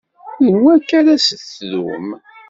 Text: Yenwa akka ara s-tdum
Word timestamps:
Yenwa 0.43 0.71
akka 0.75 0.93
ara 0.99 1.15
s-tdum 1.25 2.07